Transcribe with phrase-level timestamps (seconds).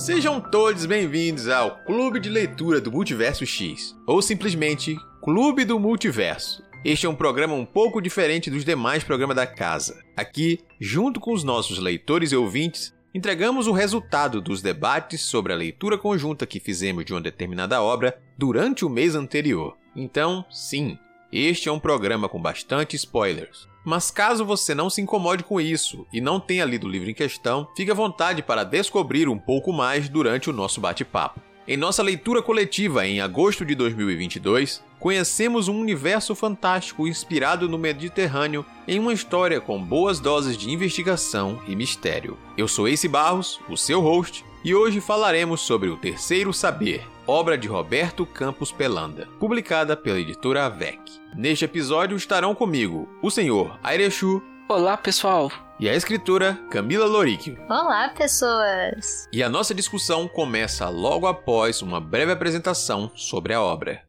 [0.00, 6.64] Sejam todos bem-vindos ao Clube de Leitura do Multiverso X, ou simplesmente Clube do Multiverso.
[6.82, 10.02] Este é um programa um pouco diferente dos demais programas da casa.
[10.16, 15.56] Aqui, junto com os nossos leitores e ouvintes, entregamos o resultado dos debates sobre a
[15.56, 19.76] leitura conjunta que fizemos de uma determinada obra durante o mês anterior.
[19.94, 20.98] Então, sim,
[21.32, 23.68] este é um programa com bastante spoilers.
[23.84, 27.14] Mas caso você não se incomode com isso e não tenha lido o livro em
[27.14, 31.40] questão, fique à vontade para descobrir um pouco mais durante o nosso bate-papo.
[31.68, 38.66] Em nossa leitura coletiva em agosto de 2022, conhecemos um universo fantástico inspirado no Mediterrâneo
[38.88, 42.36] em uma história com boas doses de investigação e mistério.
[42.58, 47.56] Eu sou Ace Barros, o seu host, e hoje falaremos sobre O Terceiro Saber, obra
[47.56, 51.00] de Roberto Campos Pelanda, publicada pela editora AVEC.
[51.34, 54.42] Neste episódio estarão comigo o senhor Airechu.
[54.68, 55.50] Olá, pessoal.
[55.78, 57.58] E a escritora Camila Loríquio.
[57.68, 59.26] Olá, pessoas.
[59.32, 64.02] E a nossa discussão começa logo após uma breve apresentação sobre a obra.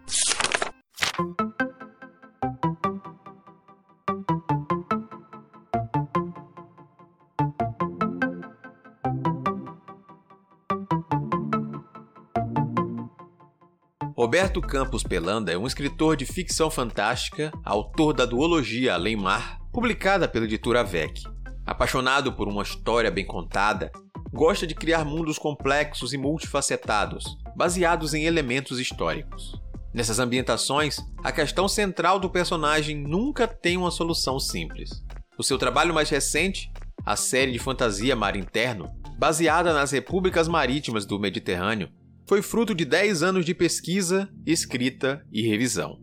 [14.21, 20.27] Roberto Campos Pelanda é um escritor de ficção fantástica, autor da duologia Além Mar, publicada
[20.27, 21.23] pela editora VEC.
[21.65, 23.91] Apaixonado por uma história bem contada,
[24.31, 29.59] gosta de criar mundos complexos e multifacetados, baseados em elementos históricos.
[29.91, 35.03] Nessas ambientações, a questão central do personagem nunca tem uma solução simples.
[35.35, 36.71] O seu trabalho mais recente,
[37.03, 41.89] a série de fantasia Mar Interno, baseada nas repúblicas marítimas do Mediterrâneo,
[42.31, 45.99] foi fruto de 10 anos de pesquisa, escrita e revisão.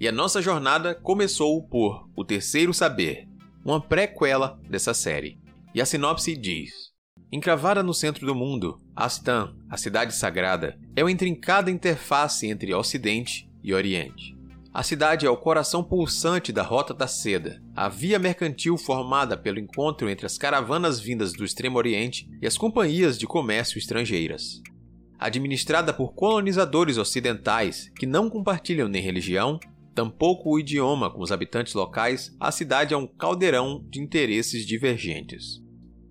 [0.00, 3.28] E a nossa jornada começou por O Terceiro Saber,
[3.64, 5.38] uma prequela dessa série.
[5.72, 6.72] E a sinopse diz:
[7.30, 13.48] Encravada no centro do mundo, Astan, a cidade sagrada, é uma intrincada interface entre Ocidente
[13.62, 14.36] e Oriente.
[14.74, 19.60] A cidade é o coração pulsante da Rota da Seda, a via mercantil formada pelo
[19.60, 24.60] encontro entre as caravanas vindas do Extremo Oriente e as companhias de comércio estrangeiras
[25.20, 29.60] administrada por colonizadores ocidentais que não compartilham nem religião,
[29.94, 35.62] tampouco o idioma com os habitantes locais, a cidade é um caldeirão de interesses divergentes.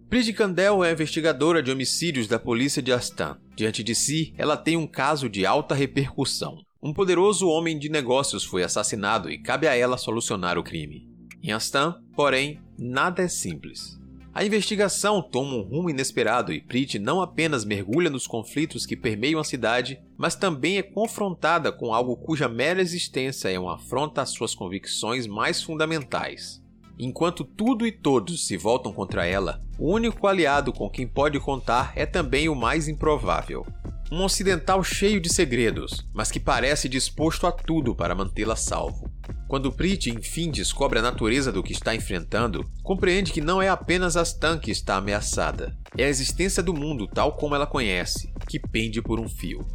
[0.07, 3.37] Bridget Candel é investigadora de homicídios da polícia de Astan.
[3.55, 6.57] Diante de si, ela tem um caso de alta repercussão.
[6.81, 11.07] Um poderoso homem de negócios foi assassinado e cabe a ela solucionar o crime.
[11.43, 13.98] Em Astan, porém, nada é simples.
[14.34, 19.40] A investigação toma um rumo inesperado e Prit não apenas mergulha nos conflitos que permeiam
[19.40, 24.29] a cidade, mas também é confrontada com algo cuja mera existência é uma afronta às
[24.29, 26.62] suas convicções mais fundamentais.
[27.01, 31.93] Enquanto tudo e todos se voltam contra ela, o único aliado com quem pode contar
[31.95, 33.65] é também o mais improvável.
[34.11, 39.09] Um ocidental cheio de segredos, mas que parece disposto a tudo para mantê-la salvo.
[39.47, 44.17] Quando Prit enfim descobre a natureza do que está enfrentando, compreende que não é apenas
[44.17, 49.01] Astan que está ameaçada, é a existência do mundo tal como ela conhece, que pende
[49.01, 49.65] por um fio.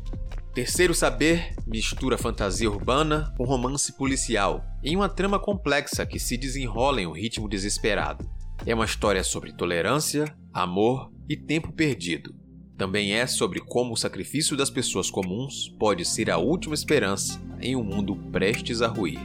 [0.55, 7.03] Terceiro Saber mistura fantasia urbana com romance policial, em uma trama complexa que se desenrola
[7.03, 8.25] em um ritmo desesperado.
[8.65, 12.33] É uma história sobre tolerância, amor e tempo perdido,
[12.77, 17.77] também é sobre como o sacrifício das pessoas comuns pode ser a última esperança em
[17.77, 19.21] um mundo prestes a ruir.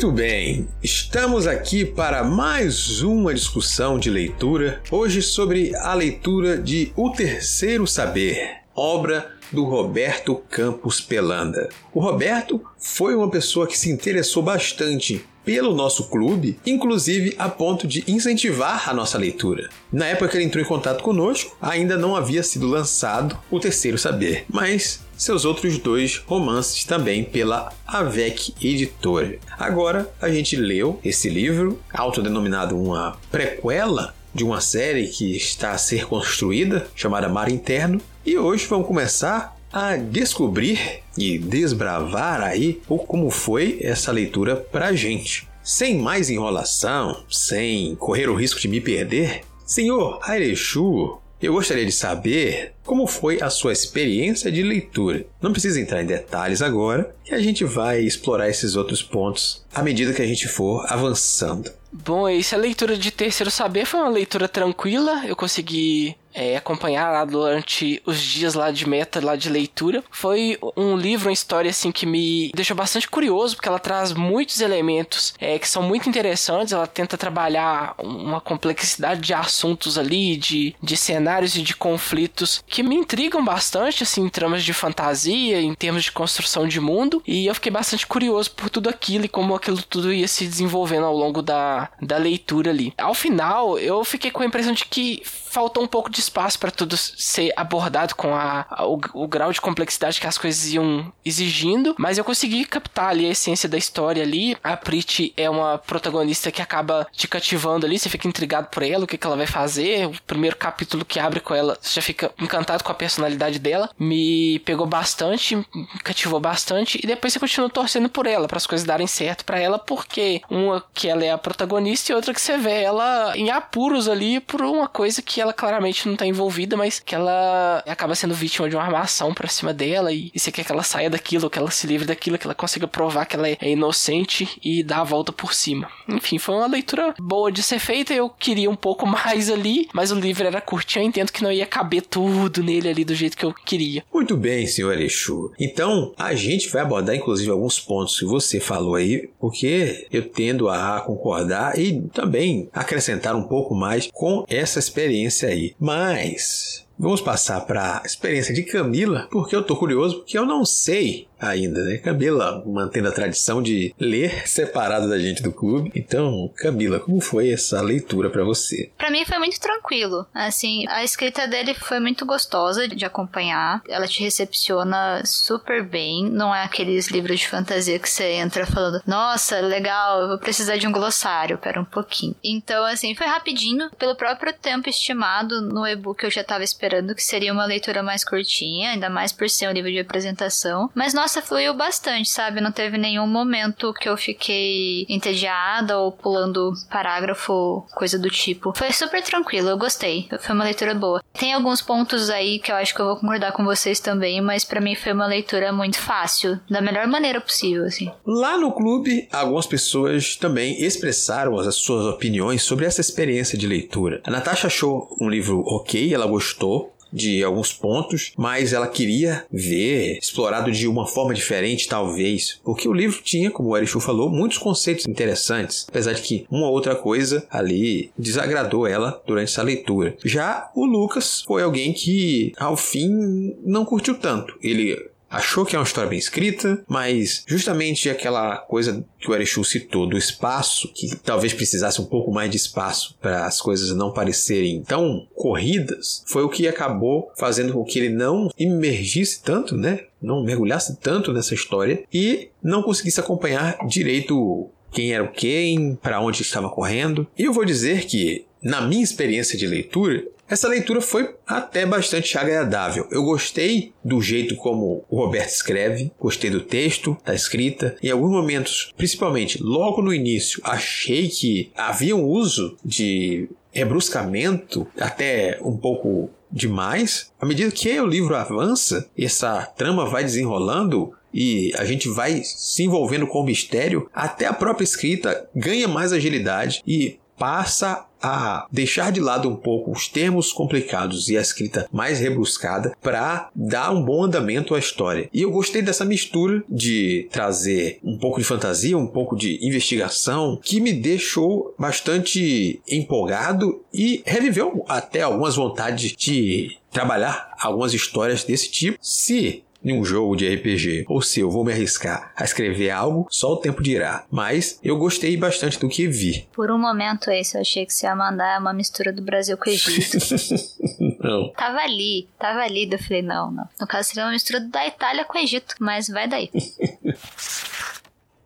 [0.00, 6.90] Muito bem, estamos aqui para mais uma discussão de leitura, hoje sobre a leitura de
[6.96, 11.68] O Terceiro Saber, obra do Roberto Campos Pelanda.
[11.92, 17.86] O Roberto foi uma pessoa que se interessou bastante pelo nosso clube, inclusive a ponto
[17.86, 19.68] de incentivar a nossa leitura.
[19.92, 23.98] Na época que ele entrou em contato conosco, ainda não havia sido lançado o Terceiro
[23.98, 29.38] Saber, mas seus outros dois romances também pela Avec Editora.
[29.58, 35.78] Agora a gente leu esse livro, autodenominado uma prequela de uma série que está a
[35.78, 42.98] ser construída, chamada Mar Interno, e hoje vamos começar a descobrir e desbravar aí o
[42.98, 45.48] como foi essa leitura pra gente.
[45.62, 51.92] Sem mais enrolação, sem correr o risco de me perder, senhor Airechu, eu gostaria de
[51.92, 55.24] saber como foi a sua experiência de leitura.
[55.40, 59.82] Não precisa entrar em detalhes agora, que a gente vai explorar esses outros pontos à
[59.82, 61.70] medida que a gente for avançando.
[61.92, 65.26] Bom, essa leitura de Terceiro Saber foi uma leitura tranquila.
[65.26, 70.02] Eu consegui é, acompanhar lá durante os dias lá de meta, lá de leitura.
[70.10, 74.60] Foi um livro, uma história assim que me deixou bastante curioso, porque ela traz muitos
[74.60, 76.72] elementos é, que são muito interessantes.
[76.72, 82.79] Ela tenta trabalhar uma complexidade de assuntos ali, de, de cenários e de conflitos que
[82.82, 87.22] me intrigam bastante, assim, em tramas de fantasia, em termos de construção de mundo.
[87.26, 91.06] E eu fiquei bastante curioso por tudo aquilo e como aquilo tudo ia se desenvolvendo
[91.06, 92.92] ao longo da, da leitura ali.
[92.98, 96.70] Ao final, eu fiquei com a impressão de que faltou um pouco de espaço para
[96.70, 101.12] tudo ser abordado com a, a o, o, grau de complexidade que as coisas iam
[101.24, 104.56] exigindo, mas eu consegui captar ali a essência da história ali.
[104.62, 109.04] A Prit é uma protagonista que acaba te cativando ali, você fica intrigado por ela,
[109.04, 110.06] o que, que ela vai fazer.
[110.06, 113.90] O primeiro capítulo que abre com ela, você já fica encantado com a personalidade dela.
[113.98, 115.64] Me pegou bastante, me
[116.04, 119.58] cativou bastante, e depois você continua torcendo por ela, para as coisas darem certo para
[119.58, 123.50] ela, porque uma que ela é a protagonista e outra que você vê ela em
[123.50, 128.14] apuros ali por uma coisa que ela claramente não tá envolvida, mas que ela acaba
[128.14, 131.50] sendo vítima de uma armação pra cima dela e, você quer que ela saia daquilo,
[131.50, 134.82] que ela se livre daquilo, que ela consiga provar que ela é, é inocente e
[134.82, 135.88] dar a volta por cima.
[136.08, 140.10] Enfim, foi uma leitura boa de ser feita, eu queria um pouco mais ali, mas
[140.10, 143.36] o livro era curtinho, eu entendo que não ia caber tudo nele ali do jeito
[143.36, 144.04] que eu queria.
[144.12, 145.52] Muito bem, senhor Exu.
[145.58, 150.68] Então, a gente vai abordar inclusive alguns pontos que você falou aí, porque eu tendo
[150.68, 155.74] a concordar e também acrescentar um pouco mais com essa experiência experiência aí.
[155.78, 160.64] Mas vamos passar para a experiência de Camila, porque eu tô curioso, porque eu não
[160.64, 161.98] sei ainda, né?
[161.98, 165.90] Camila mantendo a tradição de ler separado da gente do clube.
[165.94, 168.90] Então, Camila, como foi essa leitura para você?
[168.96, 170.26] Para mim foi muito tranquilo.
[170.34, 173.82] Assim, a escrita dele foi muito gostosa de acompanhar.
[173.88, 176.28] Ela te recepciona super bem.
[176.30, 180.76] Não é aqueles livros de fantasia que você entra falando: "Nossa, legal, eu vou precisar
[180.76, 182.34] de um glossário, pera um pouquinho".
[182.42, 187.22] Então, assim, foi rapidinho, pelo próprio tempo estimado no e-book eu já tava esperando que
[187.22, 190.90] seria uma leitura mais curtinha, ainda mais por ser um livro de apresentação.
[190.94, 192.60] Mas nossa, nossa, fluiu bastante, sabe?
[192.60, 198.72] Não teve nenhum momento que eu fiquei entediada ou pulando parágrafo, coisa do tipo.
[198.76, 200.28] Foi super tranquilo, eu gostei.
[200.40, 201.22] Foi uma leitura boa.
[201.32, 204.64] Tem alguns pontos aí que eu acho que eu vou concordar com vocês também, mas
[204.64, 208.10] para mim foi uma leitura muito fácil, da melhor maneira possível, assim.
[208.26, 214.20] Lá no clube, algumas pessoas também expressaram as suas opiniões sobre essa experiência de leitura.
[214.24, 220.18] A Natasha achou um livro ok, ela gostou, de alguns pontos, mas ela queria ver
[220.18, 224.58] explorado de uma forma diferente, talvez, porque o livro tinha, como o Erichu falou, muitos
[224.58, 230.16] conceitos interessantes, apesar de que uma outra coisa ali desagradou ela durante essa leitura.
[230.24, 234.54] Já o Lucas foi alguém que, ao fim, não curtiu tanto.
[234.62, 239.64] Ele achou que é uma história bem escrita, mas justamente aquela coisa que o Erechu
[239.64, 244.12] citou do espaço, que talvez precisasse um pouco mais de espaço para as coisas não
[244.12, 250.00] parecerem tão corridas, foi o que acabou fazendo com que ele não imergisse tanto, né?
[250.20, 256.20] Não mergulhasse tanto nessa história e não conseguisse acompanhar direito quem era o quem, para
[256.20, 257.26] onde estava correndo.
[257.38, 262.36] E eu vou dizer que na minha experiência de leitura, essa leitura foi até bastante
[262.36, 263.06] agradável.
[263.12, 267.96] Eu gostei do jeito como o Roberto escreve, gostei do texto, da escrita.
[268.02, 275.56] Em alguns momentos, principalmente logo no início, achei que havia um uso de rebruscamento até
[275.62, 277.30] um pouco demais.
[277.40, 282.82] À medida que o livro avança, essa trama vai desenrolando, e a gente vai se
[282.82, 289.12] envolvendo com o mistério, até a própria escrita ganha mais agilidade e passa a deixar
[289.12, 294.02] de lado um pouco os termos complicados e a escrita mais rebuscada para dar um
[294.02, 295.28] bom andamento à história.
[295.32, 300.58] E eu gostei dessa mistura de trazer um pouco de fantasia, um pouco de investigação,
[300.62, 308.70] que me deixou bastante empolgado e reviveu até algumas vontades de trabalhar algumas histórias desse
[308.70, 308.98] tipo.
[309.00, 313.26] Se em um jogo de RPG, ou se eu vou me arriscar a escrever algo,
[313.30, 314.24] só o tempo dirá.
[314.30, 316.46] Mas eu gostei bastante do que vi.
[316.52, 319.68] Por um momento esse, eu achei que você ia mandar uma mistura do Brasil com
[319.68, 320.18] o Egito.
[321.20, 321.50] não.
[321.52, 323.68] Tava ali, tava ali, eu falei, não, não.
[323.80, 326.50] No caso seria uma mistura da Itália com o Egito, mas vai daí.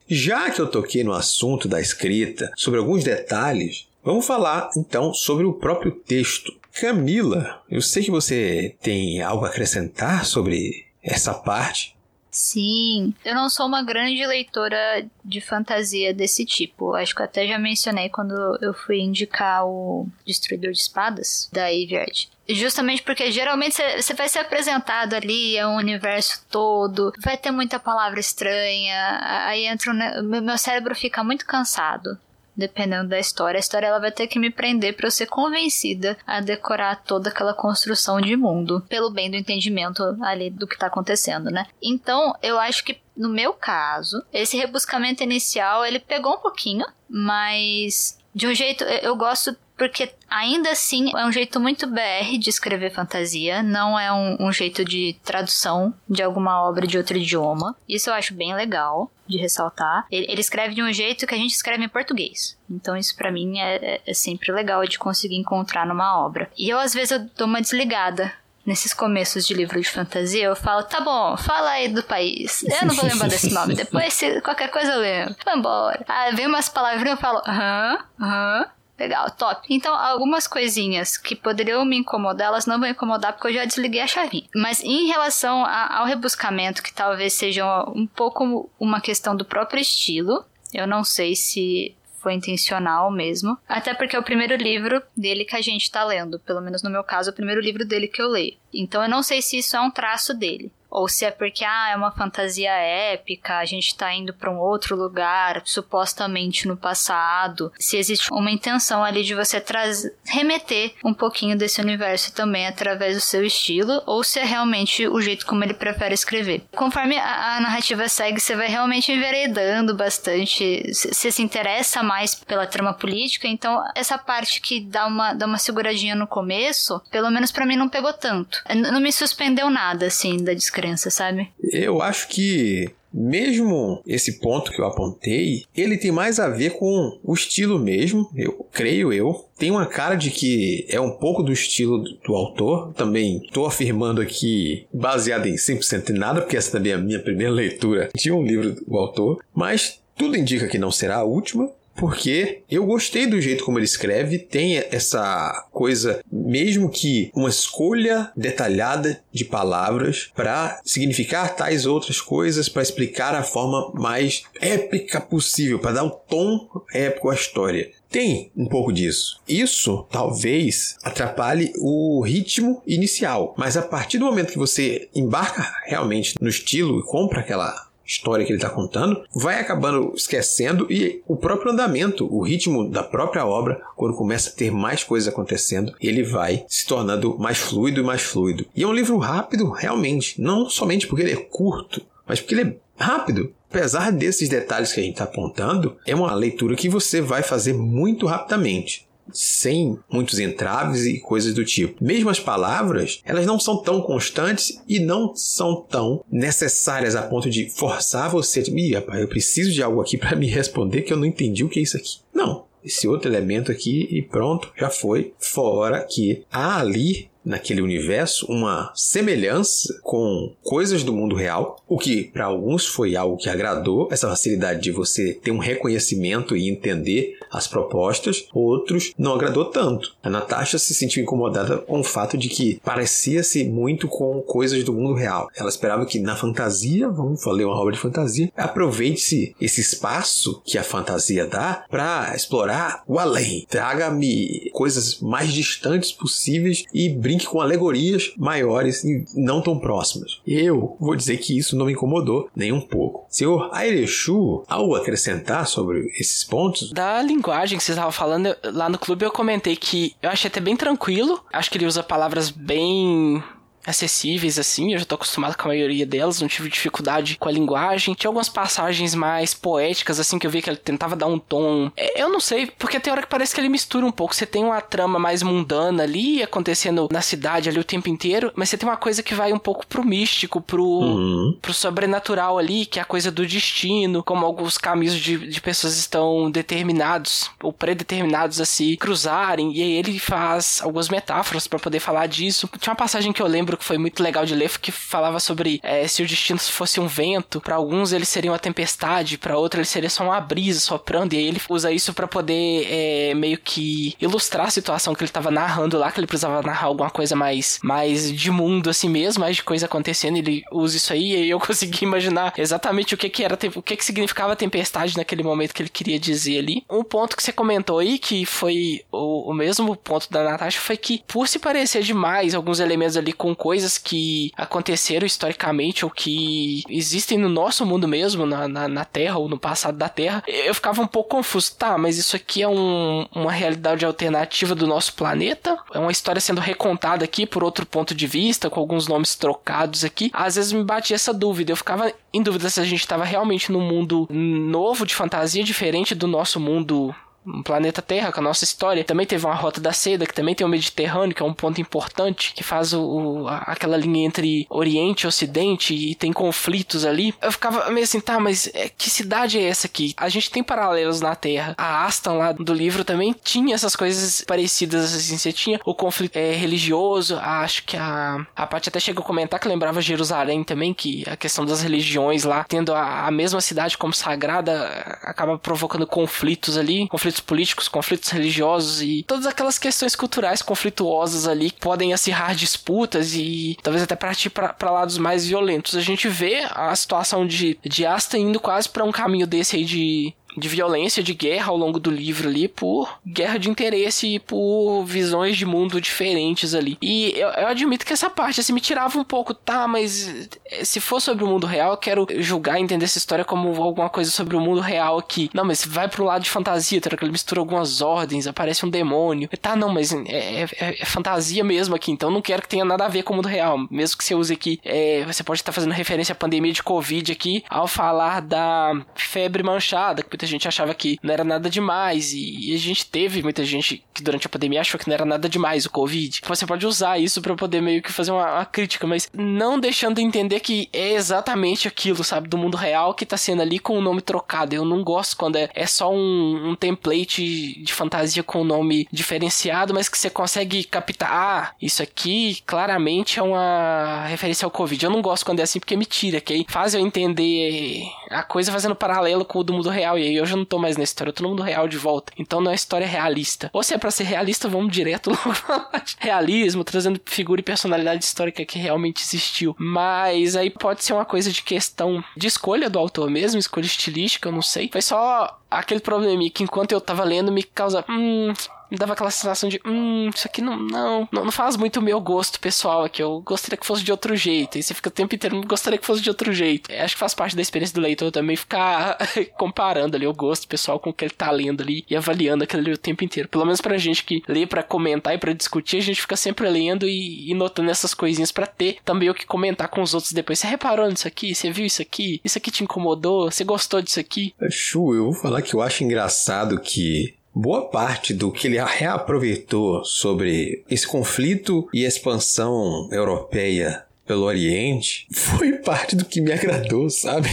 [0.06, 5.44] Já que eu toquei no assunto da escrita, sobre alguns detalhes, vamos falar então sobre
[5.44, 6.52] o próprio texto.
[6.78, 11.94] Camila, eu sei que você tem algo a acrescentar sobre essa parte.
[12.30, 16.92] Sim, eu não sou uma grande leitora de fantasia desse tipo.
[16.94, 21.72] Acho que eu até já mencionei quando eu fui indicar o Destruidor de Espadas da
[21.72, 22.28] Eviard.
[22.48, 27.78] Justamente porque geralmente você vai ser apresentado ali, é um universo todo, vai ter muita
[27.78, 32.18] palavra estranha, aí entra um, meu cérebro fica muito cansado
[32.56, 33.58] dependendo da história.
[33.58, 37.28] A história ela vai ter que me prender para eu ser convencida a decorar toda
[37.28, 41.66] aquela construção de mundo, pelo bem do entendimento ali do que tá acontecendo, né?
[41.82, 48.18] Então, eu acho que no meu caso, esse rebuscamento inicial ele pegou um pouquinho, mas
[48.34, 52.92] de um jeito eu gosto porque ainda assim é um jeito muito BR de escrever
[52.92, 57.76] fantasia, não é um, um, jeito de tradução de alguma obra de outro idioma.
[57.88, 60.06] Isso eu acho bem legal de ressaltar.
[60.10, 62.56] Ele, ele escreve de um jeito que a gente escreve em português.
[62.70, 66.50] Então isso para mim é, é, é sempre legal de conseguir encontrar numa obra.
[66.56, 68.32] E eu às vezes eu dou uma desligada
[68.64, 72.62] nesses começos de livro de fantasia, eu falo, tá bom, fala aí do país.
[72.62, 73.74] Eu não vou lembrar desse nome.
[73.76, 75.36] Depois, se qualquer coisa eu lembro.
[75.44, 76.02] Vambora.
[76.08, 78.66] Ah, vem umas palavrinhas, eu falo, aham, aham.
[78.98, 79.66] Legal, top.
[79.70, 84.00] Então, algumas coisinhas que poderiam me incomodar, elas não vão incomodar porque eu já desliguei
[84.00, 84.44] a chavinha.
[84.54, 89.80] Mas em relação a, ao rebuscamento, que talvez seja um pouco uma questão do próprio
[89.80, 93.58] estilo, eu não sei se foi intencional mesmo.
[93.68, 96.38] Até porque é o primeiro livro dele que a gente tá lendo.
[96.38, 98.56] Pelo menos no meu caso, é o primeiro livro dele que eu leio.
[98.72, 101.90] Então eu não sei se isso é um traço dele ou se é porque ah,
[101.90, 107.72] é uma fantasia épica, a gente tá indo para um outro lugar, supostamente no passado,
[107.78, 113.16] se existe uma intenção ali de você trazer remeter um pouquinho desse universo também através
[113.16, 116.62] do seu estilo, ou se é realmente o jeito como ele prefere escrever.
[116.76, 122.66] Conforme a, a narrativa segue, você vai realmente enveredando bastante, você se interessa mais pela
[122.68, 127.50] trama política, então essa parte que dá uma, dá uma seguradinha no começo, pelo menos
[127.50, 128.62] para mim não pegou tanto.
[128.92, 131.48] Não me suspendeu nada, assim, da descrição crença, sabe?
[131.72, 137.18] Eu acho que mesmo esse ponto que eu apontei, ele tem mais a ver com
[137.22, 139.46] o estilo mesmo, eu creio eu.
[139.56, 142.92] Tem uma cara de que é um pouco do estilo do, do autor.
[142.94, 147.20] Também estou afirmando aqui, baseado em 100% em nada, porque essa também é a minha
[147.20, 149.38] primeira leitura de um livro do autor.
[149.54, 153.84] Mas tudo indica que não será a última porque eu gostei do jeito como ele
[153.84, 162.20] escreve, tem essa coisa, mesmo que uma escolha detalhada de palavras para significar tais outras
[162.20, 167.90] coisas, para explicar a forma mais épica possível, para dar o tom épico à história.
[168.08, 169.40] Tem um pouco disso.
[169.48, 176.34] Isso talvez atrapalhe o ritmo inicial, mas a partir do momento que você embarca realmente
[176.40, 181.36] no estilo e compra aquela história que ele está contando, vai acabando esquecendo e o
[181.36, 186.22] próprio andamento, o ritmo da própria obra, quando começa a ter mais coisas acontecendo, ele
[186.22, 188.66] vai se tornando mais fluido e mais fluido.
[188.74, 192.70] E é um livro rápido, realmente, não somente porque ele é curto, mas porque ele
[192.70, 193.52] é rápido.
[193.70, 197.72] Apesar desses detalhes que a gente está apontando, é uma leitura que você vai fazer
[197.72, 202.02] muito rapidamente sem muitos entraves e coisas do tipo.
[202.02, 207.50] Mesmo as palavras, elas não são tão constantes e não são tão necessárias a ponto
[207.50, 208.62] de forçar você.
[208.62, 211.68] Ih, rapaz, eu preciso de algo aqui para me responder que eu não entendi o
[211.68, 212.18] que é isso aqui.
[212.32, 212.64] Não.
[212.84, 215.32] Esse outro elemento aqui e pronto, já foi.
[215.38, 222.24] Fora que há ali naquele universo uma semelhança com coisas do mundo real, o que
[222.24, 227.38] para alguns foi algo que agradou, essa facilidade de você ter um reconhecimento e entender
[227.50, 230.16] as propostas, outros não agradou tanto.
[230.22, 234.92] A Natasha se sentiu incomodada com o fato de que parecia-se muito com coisas do
[234.92, 235.48] mundo real.
[235.56, 240.78] Ela esperava que na fantasia, vamos falar uma obra de fantasia, aproveite-se esse espaço que
[240.78, 243.66] a fantasia dá para explorar o além.
[243.68, 250.40] Traga-me coisas mais distantes possíveis e brinque brinque com alegorias maiores e não tão próximas.
[250.46, 253.26] Eu vou dizer que isso não me incomodou nem um pouco.
[253.28, 256.92] Senhor Airechu, ao acrescentar sobre esses pontos...
[256.92, 260.60] Da linguagem que você estava falando, lá no clube eu comentei que eu achei até
[260.60, 261.40] bem tranquilo.
[261.52, 263.42] Acho que ele usa palavras bem
[263.86, 264.92] acessíveis, assim.
[264.92, 268.14] Eu já tô acostumado com a maioria delas, não tive dificuldade com a linguagem.
[268.14, 271.90] Tinha algumas passagens mais poéticas, assim, que eu vi que ele tentava dar um tom.
[271.96, 274.34] É, eu não sei, porque tem hora que parece que ele mistura um pouco.
[274.34, 278.68] Você tem uma trama mais mundana ali, acontecendo na cidade ali o tempo inteiro, mas
[278.68, 281.58] você tem uma coisa que vai um pouco pro místico, pro, uhum.
[281.60, 285.96] pro sobrenatural ali, que é a coisa do destino, como alguns caminhos de, de pessoas
[285.96, 289.72] estão determinados ou predeterminados a se cruzarem.
[289.72, 292.68] E aí ele faz algumas metáforas para poder falar disso.
[292.78, 295.38] Tinha uma passagem que eu lembro livro que foi muito legal de ler, que falava
[295.38, 299.58] sobre é, se o destino fosse um vento, para alguns ele seria uma tempestade, para
[299.58, 303.34] outros ele seria só uma brisa soprando, e aí ele usa isso para poder é,
[303.34, 307.10] meio que ilustrar a situação que ele tava narrando lá, que ele precisava narrar alguma
[307.10, 311.32] coisa mais, mais de mundo assim mesmo, mais de coisa acontecendo, ele usa isso aí,
[311.32, 315.16] e aí eu consegui imaginar exatamente o que que era, o que que significava tempestade
[315.16, 316.84] naquele momento que ele queria dizer ali.
[316.90, 320.96] Um ponto que você comentou aí, que foi o, o mesmo ponto da Natasha, foi
[320.96, 326.82] que por se parecer demais alguns elementos ali com coisas que aconteceram historicamente ou que
[326.86, 330.74] existem no nosso mundo mesmo, na, na, na Terra ou no passado da Terra, eu
[330.74, 331.74] ficava um pouco confuso.
[331.74, 335.78] Tá, mas isso aqui é um, uma realidade alternativa do nosso planeta?
[335.94, 340.04] É uma história sendo recontada aqui por outro ponto de vista, com alguns nomes trocados
[340.04, 340.30] aqui.
[340.34, 341.72] Às vezes me batia essa dúvida.
[341.72, 346.14] Eu ficava em dúvida se a gente estava realmente num mundo novo de fantasia, diferente
[346.14, 347.14] do nosso mundo
[347.46, 349.04] um planeta Terra, com a nossa história.
[349.04, 351.80] Também teve uma Rota da Seda, que também tem o Mediterrâneo, que é um ponto
[351.80, 357.34] importante, que faz o, aquela linha entre Oriente e Ocidente e tem conflitos ali.
[357.40, 360.14] Eu ficava meio assim, tá, mas é, que cidade é essa aqui?
[360.16, 361.74] A gente tem paralelos na Terra.
[361.76, 365.36] A Aston lá do livro também tinha essas coisas parecidas, assim.
[365.36, 369.60] Você tinha o conflito é, religioso, acho que a, a Paty até chegou a comentar
[369.60, 373.96] que lembrava Jerusalém também, que a questão das religiões lá, tendo a, a mesma cidade
[373.98, 374.86] como sagrada,
[375.22, 381.48] acaba provocando conflitos ali, conflitos conflitos políticos, conflitos religiosos e todas aquelas questões culturais conflituosas
[381.48, 385.96] ali que podem acirrar disputas e talvez até partir para lados mais violentos.
[385.96, 389.84] A gente vê a situação de, de Asta indo quase para um caminho desse aí
[389.84, 394.38] de de violência, de guerra ao longo do livro ali, por guerra de interesse e
[394.38, 396.96] por visões de mundo diferentes ali.
[397.00, 400.84] E eu, eu admito que essa parte assim, me tirava um pouco, tá, mas eh,
[400.84, 404.08] se for sobre o mundo real, eu quero julgar e entender essa história como alguma
[404.08, 405.50] coisa sobre o mundo real aqui.
[405.52, 407.14] Não, mas vai pro lado de fantasia, tá?
[407.16, 409.48] que ele mistura algumas ordens, aparece um demônio.
[409.60, 412.84] Tá, não, mas é, é, é, é, fantasia mesmo aqui, então não quero que tenha
[412.84, 413.78] nada a ver com o mundo real.
[413.90, 417.32] Mesmo que você use aqui, é, você pode estar fazendo referência à pandemia de Covid
[417.32, 422.32] aqui, ao falar da febre manchada, que muita gente achava que não era nada demais.
[422.32, 425.24] E, e, a gente teve muita gente que durante a pandemia achou que não era
[425.24, 426.40] nada demais o Covid.
[426.46, 430.16] Você pode usar isso para poder meio que fazer uma, uma, crítica, mas não deixando
[430.16, 433.98] de entender que é exatamente aquilo, sabe, do mundo real que tá sendo ali com
[433.98, 434.74] o nome trocado.
[434.74, 439.08] Eu não gosto quando é, é só um, um template de fantasia com o nome
[439.10, 441.30] diferenciado, mas que você consegue captar.
[441.32, 445.04] Ah, isso aqui claramente é uma referência ao Covid.
[445.04, 448.42] Eu não gosto quando é assim porque me tira, que aí faz eu entender a
[448.42, 450.18] coisa fazendo paralelo com o do mundo real.
[450.18, 451.96] E aí eu já não tô mais na história, eu tô no mundo real de
[451.96, 452.32] volta.
[452.38, 453.70] Então não é história realista.
[453.72, 455.88] Ou se é pra ser realista, vamos direto logo
[456.18, 459.74] realismo, trazendo figura e personalidade histórica que realmente existiu.
[459.78, 464.48] Mas aí pode ser uma coisa de questão de escolha do autor mesmo, escolha estilística,
[464.48, 464.88] eu não sei.
[464.90, 468.04] Foi só aquele probleminha que enquanto eu tava lendo me causa.
[468.08, 468.52] Hum,
[468.94, 472.20] me dava aquela sensação de, hum, isso aqui não, não, não, faz muito o meu
[472.20, 473.22] gosto pessoal aqui.
[473.22, 474.78] Eu gostaria que fosse de outro jeito.
[474.78, 476.90] E você fica o tempo inteiro, gostaria que fosse de outro jeito.
[476.90, 479.18] É, acho que faz parte da experiência do leitor também ficar
[479.58, 482.82] comparando ali o gosto pessoal com o que ele tá lendo ali e avaliando aquilo
[482.82, 483.48] ali o tempo inteiro.
[483.48, 486.68] Pelo menos pra gente que lê para comentar e para discutir, a gente fica sempre
[486.68, 490.32] lendo e, e notando essas coisinhas para ter também o que comentar com os outros
[490.32, 490.58] depois.
[490.58, 491.54] Você reparou nisso aqui?
[491.54, 492.40] Você viu isso aqui?
[492.44, 493.50] Isso aqui te incomodou?
[493.50, 494.54] Você gostou disso aqui?
[494.70, 500.04] Chu, eu vou falar que eu acho engraçado que Boa parte do que ele reaproveitou
[500.04, 507.48] sobre esse conflito e expansão europeia pelo Oriente foi parte do que me agradou, sabe?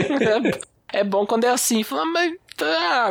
[0.92, 3.10] é, bom quando é assim, mas ah,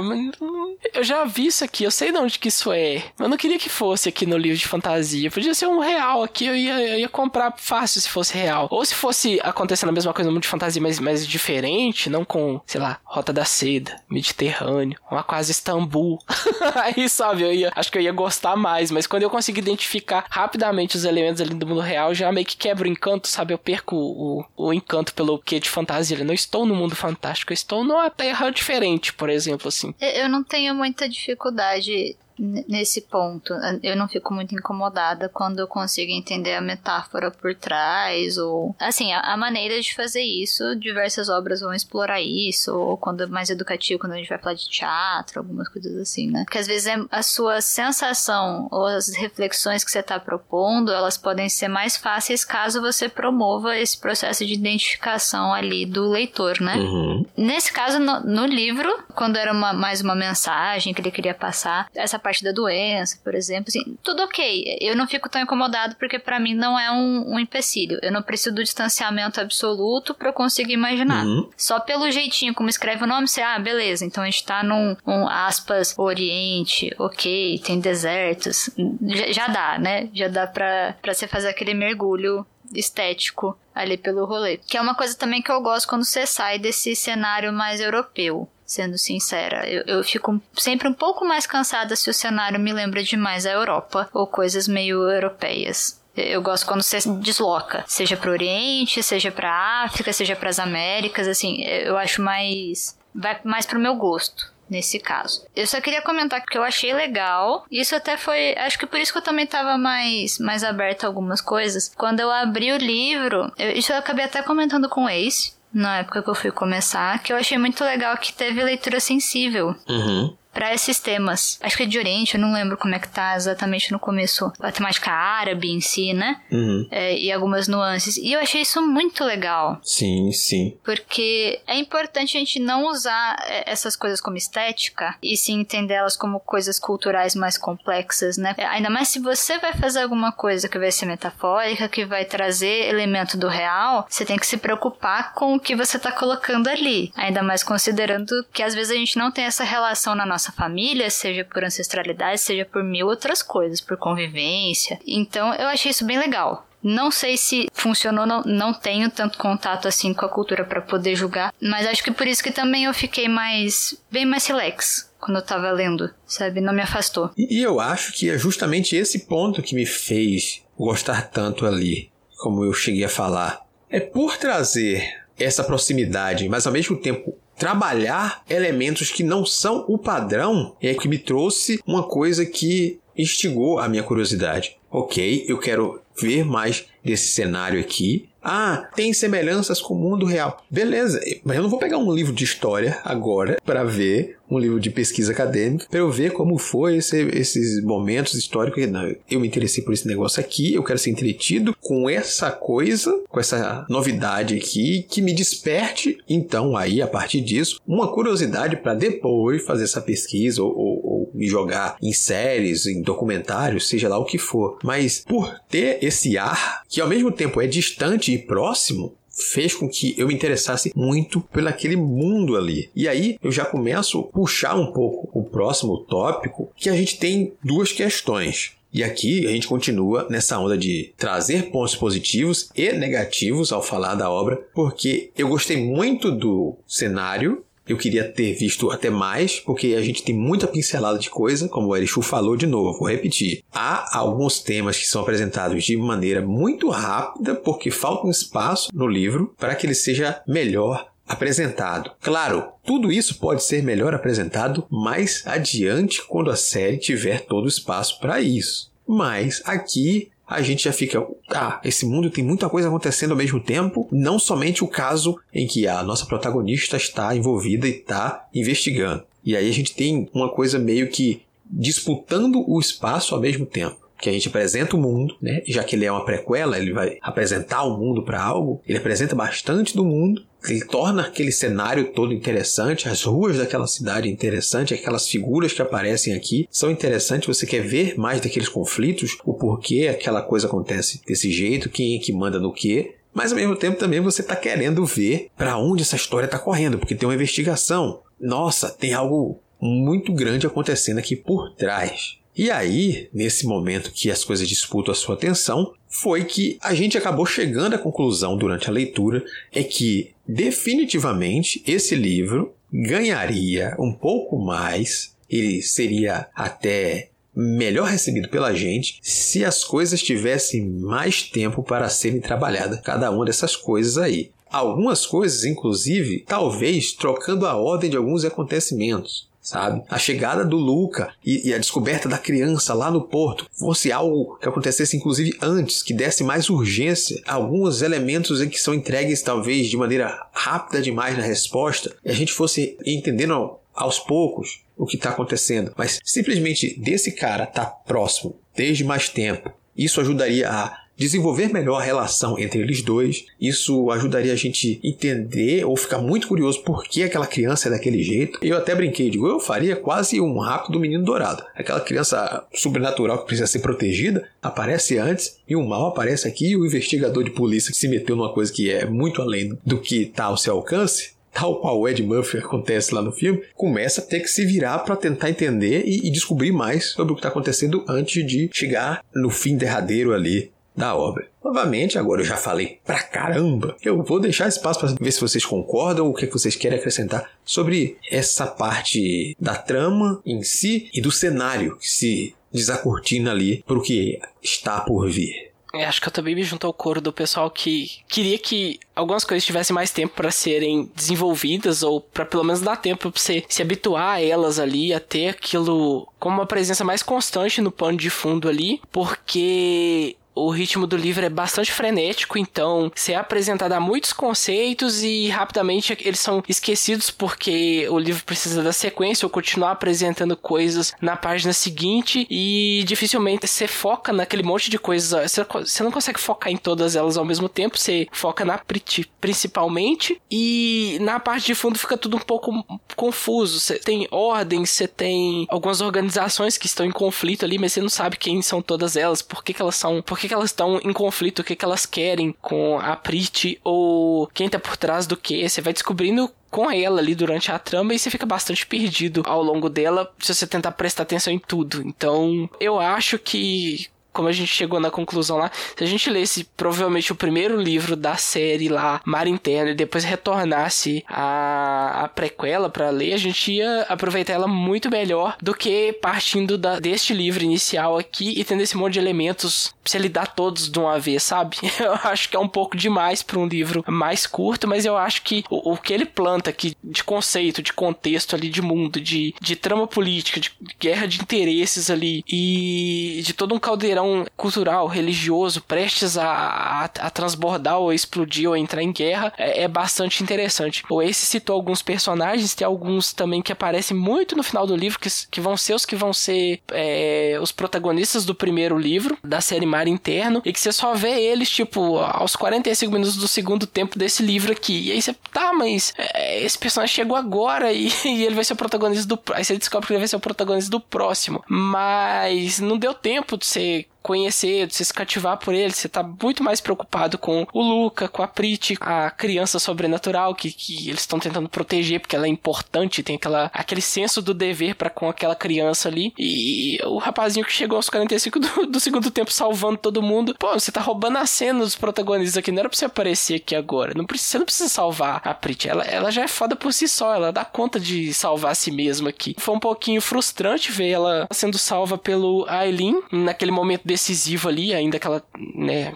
[0.93, 3.03] eu já vi isso aqui, eu sei de onde que isso é.
[3.19, 5.31] Eu não queria que fosse aqui no livro de fantasia.
[5.31, 8.67] Podia ser um real aqui, eu ia, eu ia comprar fácil se fosse real.
[8.71, 12.23] Ou se fosse acontecendo a mesma coisa no mundo de fantasia, mas, mas diferente, não
[12.23, 16.19] com, sei lá, Rota da Seda, Mediterrâneo, uma quase Istambul.
[16.75, 20.25] Aí, sabe, eu ia, acho que eu ia gostar mais, mas quando eu consigo identificar
[20.29, 23.53] rapidamente os elementos ali do mundo real, já meio que quebra o encanto, sabe?
[23.53, 26.17] Eu perco o, o, o encanto pelo que de fantasia.
[26.17, 29.32] Eu não estou no mundo fantástico, eu estou numa terra diferente, por exemplo,
[29.67, 29.93] assim.
[29.99, 33.53] Eu não tenho muita dificuldade nesse ponto.
[33.81, 38.75] Eu não fico muito incomodada quando eu consigo entender a metáfora por trás, ou.
[38.79, 43.27] Assim, a, a, maneira de fazer isso, diversas obras vão explorar isso, ou quando é
[43.27, 46.43] mais educativo, quando a gente vai falar de teatro, algumas coisas assim, né?
[46.43, 51.17] Porque às vezes é a sua sensação ou as reflexões que você está propondo, elas
[51.17, 56.75] podem ser mais fáceis caso você promova esse processo de identificação ali do leitor, né?
[56.75, 57.25] Uhum.
[57.37, 61.87] Nesse caso, no, no livro, quando era uma, mais uma mensagem que ele queria passar,
[61.95, 64.77] essa parte da doença, por exemplo, assim, tudo ok.
[64.81, 67.99] Eu não fico tão incomodado porque para mim não é um, um, empecilho.
[68.01, 71.25] Eu não preciso do distanciamento absoluto para eu conseguir imaginar.
[71.25, 71.49] Uhum.
[71.57, 74.95] Só pelo jeitinho como escreve o nome, você, ah, beleza, então a gente tá num,
[75.05, 78.69] um, aspas, Oriente, ok, tem desertos.
[79.05, 80.09] Já, já dá, né?
[80.13, 84.57] Já dá pra, pra você fazer aquele mergulho estético ali pelo rolê.
[84.57, 88.47] Que é uma coisa também que eu gosto quando você sai desse cenário mais europeu.
[88.73, 93.03] Sendo sincera, eu, eu fico sempre um pouco mais cansada se o cenário me lembra
[93.03, 96.01] demais a Europa ou coisas meio europeias.
[96.17, 100.57] Eu gosto quando você desloca, seja para o Oriente, seja para África, seja para as
[100.57, 105.45] Américas, assim, eu acho mais vai mais pro meu gosto nesse caso.
[105.55, 107.67] Eu só queria comentar que eu achei legal.
[107.69, 111.09] Isso até foi, acho que por isso que eu também tava mais mais aberta a
[111.09, 111.93] algumas coisas.
[111.95, 115.99] Quando eu abri o livro, eu, isso eu acabei até comentando com o Ace na
[115.99, 119.75] época que eu fui começar, que eu achei muito legal que teve leitura sensível.
[119.87, 121.57] Uhum para esses temas.
[121.61, 124.51] Acho que é de Oriente, eu não lembro como é que tá exatamente no começo
[124.59, 126.41] a temática árabe em si, né?
[126.51, 126.87] Uhum.
[126.91, 128.17] É, e algumas nuances.
[128.17, 129.79] E eu achei isso muito legal.
[129.83, 130.77] Sim, sim.
[130.83, 136.15] Porque é importante a gente não usar é, essas coisas como estética e sim entendê-las
[136.15, 138.53] como coisas culturais mais complexas, né?
[138.57, 142.25] É, ainda mais se você vai fazer alguma coisa que vai ser metafórica, que vai
[142.25, 146.67] trazer elemento do real, você tem que se preocupar com o que você tá colocando
[146.67, 147.11] ali.
[147.15, 150.51] Ainda mais considerando que às vezes a gente não tem essa relação na nossa nossa
[150.51, 154.99] família, seja por ancestralidade, seja por mil outras coisas, por convivência.
[155.07, 156.67] Então eu achei isso bem legal.
[156.81, 161.15] Não sei se funcionou, não, não tenho tanto contato assim com a cultura para poder
[161.15, 165.37] julgar, mas acho que por isso que também eu fiquei mais bem mais relax quando
[165.37, 166.59] eu tava lendo, sabe?
[166.59, 167.31] Não me afastou.
[167.37, 172.65] E eu acho que é justamente esse ponto que me fez gostar tanto ali, como
[172.65, 173.61] eu cheguei a falar.
[173.89, 179.97] É por trazer essa proximidade, mas ao mesmo tempo trabalhar elementos que não são o
[179.97, 184.77] padrão é que me trouxe uma coisa que instigou a minha curiosidade.
[184.89, 188.29] Ok, eu quero ver mais desse cenário aqui.
[188.43, 190.63] Ah, tem semelhanças com o mundo real.
[190.69, 194.79] Beleza, mas eu não vou pegar um livro de história agora para ver um livro
[194.79, 198.83] de pesquisa acadêmica para eu ver como foi esse, esses momentos históricos.
[199.29, 203.39] Eu me interessei por esse negócio aqui, eu quero ser entretido com essa coisa, com
[203.39, 206.17] essa novidade aqui que me desperte.
[206.29, 211.47] Então, aí, a partir disso, uma curiosidade para depois fazer essa pesquisa ou, ou, me
[211.47, 214.77] jogar em séries, em documentários, seja lá o que for.
[214.83, 219.89] Mas por ter esse ar que ao mesmo tempo é distante e próximo, fez com
[219.89, 222.89] que eu me interessasse muito pelo aquele mundo ali.
[222.95, 227.17] E aí eu já começo a puxar um pouco o próximo tópico, que a gente
[227.17, 228.73] tem duas questões.
[228.93, 234.13] E aqui a gente continua nessa onda de trazer pontos positivos e negativos ao falar
[234.13, 239.95] da obra, porque eu gostei muito do cenário, eu queria ter visto até mais, porque
[239.95, 243.63] a gente tem muita pincelada de coisa, como o Erichu falou de novo, vou repetir.
[243.73, 249.07] Há alguns temas que são apresentados de maneira muito rápida, porque falta um espaço no
[249.07, 252.11] livro para que ele seja melhor apresentado.
[252.21, 257.69] Claro, tudo isso pode ser melhor apresentado mais adiante quando a série tiver todo o
[257.69, 258.91] espaço para isso.
[259.07, 263.59] Mas aqui a gente já fica, ah, esse mundo tem muita coisa acontecendo ao mesmo
[263.59, 269.23] tempo, não somente o caso em que a nossa protagonista está envolvida e está investigando.
[269.43, 274.03] E aí a gente tem uma coisa meio que disputando o espaço ao mesmo tempo
[274.23, 275.61] que a gente apresenta o mundo, né?
[275.67, 278.81] Já que ele é uma prequela, ele vai apresentar o mundo para algo.
[278.87, 280.41] Ele apresenta bastante do mundo.
[280.67, 286.33] Ele torna aquele cenário todo interessante, as ruas daquela cidade interessante, aquelas figuras que aparecem
[286.33, 287.47] aqui são interessantes.
[287.47, 292.19] Você quer ver mais daqueles conflitos, o porquê aquela coisa acontece desse jeito, quem é
[292.19, 293.15] que manda no quê.
[293.33, 296.99] Mas ao mesmo tempo também você está querendo ver para onde essa história está correndo,
[296.99, 298.21] porque tem uma investigação.
[298.39, 302.37] Nossa, tem algo muito grande acontecendo aqui por trás.
[302.55, 307.17] E aí, nesse momento que as coisas disputam a sua atenção, foi que a gente
[307.17, 314.59] acabou chegando à conclusão durante a leitura é que definitivamente esse livro ganharia um pouco
[314.59, 322.07] mais, ele seria até melhor recebido pela gente se as coisas tivessem mais tempo para
[322.09, 324.51] serem trabalhadas, cada uma dessas coisas aí.
[324.69, 330.03] Algumas coisas, inclusive, talvez trocando a ordem de alguns acontecimentos sabe?
[330.09, 334.57] A chegada do Luca e, e, a descoberta da criança lá no porto fosse algo
[334.57, 339.87] que acontecesse inclusive antes, que desse mais urgência, alguns elementos em que são entregues talvez
[339.87, 345.15] de maneira rápida demais na resposta, e a gente fosse entendendo aos poucos o que
[345.15, 351.02] está acontecendo, mas simplesmente desse cara estar tá próximo desde mais tempo, isso ajudaria a
[351.17, 353.45] desenvolver melhor a relação entre eles dois.
[353.59, 358.23] Isso ajudaria a gente entender ou ficar muito curioso por que aquela criança é daquele
[358.23, 358.59] jeito.
[358.61, 361.63] Eu até brinquei, digo, eu faria quase um rápido menino dourado.
[361.75, 366.77] Aquela criança sobrenatural que precisa ser protegida aparece antes e o mal aparece aqui e
[366.77, 370.23] o investigador de polícia que se meteu numa coisa que é muito além do que
[370.23, 374.23] está ao seu alcance tal qual o Ed Murphy acontece lá no filme, começa a
[374.23, 377.49] ter que se virar para tentar entender e, e, descobrir mais sobre o que está
[377.49, 381.47] acontecendo antes de chegar no fim derradeiro ali da obra.
[381.63, 383.95] Novamente, agora eu já falei pra caramba.
[384.03, 387.49] Eu vou deixar espaço para ver se vocês concordam ou o que vocês querem acrescentar
[387.63, 393.97] sobre essa parte da trama em si e do cenário que se desacortina ali para
[393.97, 395.73] o que está por vir.
[395.93, 399.43] Eu acho que eu também me junto ao coro do pessoal que queria que algumas
[399.43, 403.63] coisas tivessem mais tempo para serem desenvolvidas ou para pelo menos dar tempo para você
[403.69, 408.17] se habituar a elas ali, a ter aquilo como uma presença mais constante no pano
[408.17, 413.93] de fundo ali, porque o ritmo do livro é bastante frenético, então você é apresentado
[413.93, 419.49] a muitos conceitos e rapidamente eles são esquecidos porque o livro precisa da sequência ou
[419.49, 425.51] continuar apresentando coisas na página seguinte e dificilmente você foca naquele monte de coisas.
[425.71, 430.41] Você não consegue focar em todas elas ao mesmo tempo, você foca na Prit principalmente
[430.49, 432.71] e na parte de fundo fica tudo um pouco
[433.15, 433.79] confuso.
[433.79, 438.09] Você tem ordens, você tem algumas organizações que estão em conflito ali, mas você não
[438.09, 440.99] sabe quem são todas elas, por que, que elas são, por que, que elas estão
[440.99, 445.25] em conflito, o que, que elas querem com a Prit ou quem tá por trás
[445.25, 445.67] do que.
[445.67, 449.61] Você vai descobrindo com ela ali durante a trama e você fica bastante perdido ao
[449.61, 452.01] longo dela se você tentar prestar atenção em tudo.
[452.05, 456.63] Então, eu acho que como a gente chegou na conclusão lá, se a gente lesse
[456.75, 462.89] provavelmente o primeiro livro da série lá, Mar Interno, e depois retornasse a, a prequela
[462.89, 467.63] para ler, a gente ia aproveitar ela muito melhor do que partindo da, deste livro
[467.63, 471.43] inicial aqui e tendo esse monte de elementos pra você lidar todos de uma vez,
[471.43, 471.77] sabe?
[471.99, 475.43] Eu acho que é um pouco demais para um livro mais curto, mas eu acho
[475.43, 479.53] que o, o, que ele planta aqui de conceito, de contexto ali, de mundo, de,
[479.61, 484.22] de trama política, de guerra de interesses ali e de todo um caldeirão
[484.55, 489.87] cultural, religioso, prestes a, a, a transbordar ou explodir ou entrar em guerra, é, é,
[489.87, 491.03] bastante interessante.
[491.09, 495.19] O Ace citou alguns personagens, tem alguns também que aparecem muito no final do livro,
[495.19, 499.61] que, que vão ser os que vão ser é, os protagonistas do primeiro livro, da
[499.61, 503.85] série Mar Interno, e que você só vê eles, tipo, aos 45 minutos do segundo
[503.85, 505.07] tempo desse livro aqui.
[505.07, 508.73] E aí você, tá, mas é, esse personagem chegou agora e, e, ele vai ser
[508.73, 509.39] o protagonista do.
[509.53, 511.63] Aí você descobre que ele vai ser o protagonista do próximo.
[511.67, 516.23] Mas não deu tempo de você conhecer, de você se cativar por ele, você tá
[516.23, 521.19] muito mais preocupado com o Luca, com a Prit, a criança sobrenatural que, que eles
[521.21, 525.29] estão tentando proteger porque ela é importante, tem aquela, aquele senso do dever para com
[525.29, 526.33] aquela criança ali.
[526.39, 530.55] E o rapazinho que chegou aos 45 do, do segundo tempo salvando todo mundo.
[530.57, 533.75] Pô, você tá roubando a cena dos protagonistas aqui, não era pra você aparecer aqui
[533.75, 534.13] agora.
[534.15, 537.07] Não precisa, você não precisa salvar a Prit, ela, ela já é foda por si
[537.07, 539.55] só, ela dá conta de salvar a si mesma aqui.
[539.57, 545.19] Foi um pouquinho frustrante ver ela sendo salva pelo Aileen naquele momento decisivo ali, ainda
[545.19, 545.43] que ela,
[545.75, 546.13] né,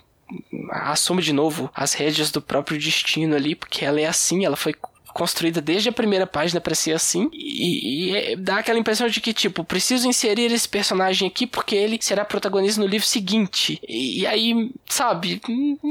[0.70, 4.74] assume de novo as rédeas do próprio destino ali, porque ela é assim, ela foi
[5.18, 9.20] construída desde a primeira página para ser assim e, e, é, dá aquela impressão de
[9.20, 13.82] que tipo preciso inserir esse personagem aqui porque ele será protagonista no livro seguinte.
[13.88, 15.42] E, e aí sabe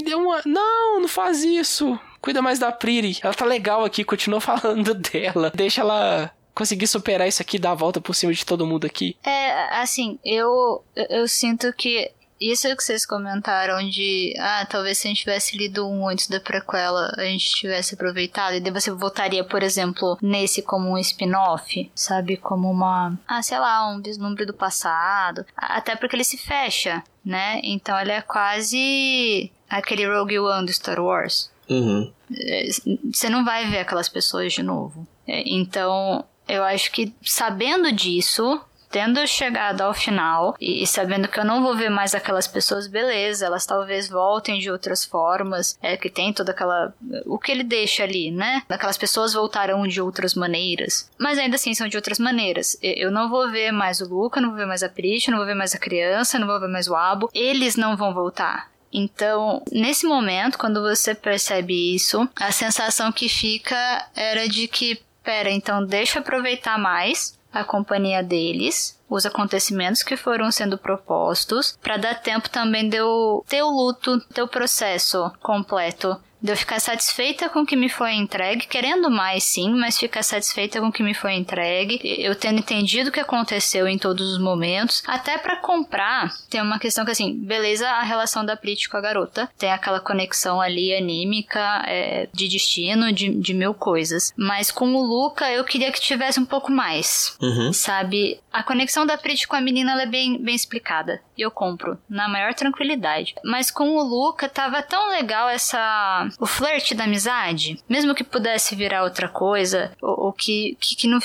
[0.05, 4.39] deu uma não não faz isso cuida mais da Priri ela tá legal aqui continua
[4.41, 8.67] falando dela deixa ela conseguir superar isso aqui, dar a volta por cima de todo
[8.67, 9.15] mundo aqui?
[9.23, 15.11] É, assim, eu, eu sinto que isso que vocês comentaram de, ah, talvez se a
[15.11, 19.45] gente tivesse lido um antes da prequela, a gente tivesse aproveitado, e daí você voltaria,
[19.45, 22.37] por exemplo, nesse como um spin-off, sabe?
[22.39, 25.45] Como uma, ah, sei lá, um vislumbre do passado.
[25.57, 27.61] Até porque ele se fecha, né?
[27.63, 31.51] Então ele é quase aquele Rogue One do Star Wars.
[31.69, 32.13] Uhum.
[32.35, 32.69] É,
[33.13, 35.07] você não vai ver aquelas pessoas de novo.
[35.27, 41.45] É, então, eu acho que sabendo disso, tendo chegado ao final e, sabendo que eu
[41.45, 46.09] não vou ver mais aquelas pessoas, beleza, elas talvez voltem de outras formas, é que
[46.09, 46.95] tem toda aquela
[47.27, 48.63] o que ele deixa ali, né?
[48.69, 52.77] Aquelas pessoas voltarão de outras maneiras, mas ainda assim são de outras maneiras.
[52.81, 55.47] Eu não vou ver mais o Luca, não vou ver mais a Prish, não vou
[55.47, 57.29] ver mais a criança, não vou ver mais o Abo.
[57.35, 58.71] Eles não vão voltar.
[58.93, 65.51] Então, nesse momento, quando você percebe isso, a sensação que fica era de que Pera,
[65.51, 72.23] então deixa aproveitar mais a companhia deles, os acontecimentos que foram sendo propostos, para dar
[72.23, 77.49] tempo também de eu ter o luto, ter o processo completo De eu ficar satisfeita
[77.49, 81.03] com o que me foi entregue, querendo mais sim, mas ficar satisfeita com o que
[81.03, 85.57] me foi entregue, eu tendo entendido o que aconteceu em todos os momentos, até para
[85.57, 89.73] comprar, tem uma questão que assim, beleza, a relação da Prit com a garota, tem
[89.73, 95.51] aquela conexão ali anímica, é, de destino, de, de mil coisas, mas com o Luca
[95.51, 97.73] eu queria que tivesse um pouco mais, Uhum.
[97.73, 98.39] sabe?
[98.53, 101.99] A conexão da Prit com a menina ela é bem, bem explicada, e eu compro,
[102.09, 103.35] na maior tranquilidade.
[103.45, 108.75] Mas com o Luca tava tão legal essa o flerte da amizade, mesmo que pudesse
[108.75, 111.19] virar outra coisa, ou, ou que, que, que, não,